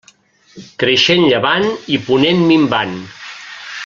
[0.83, 2.97] Creixent llevant i ponent minvant.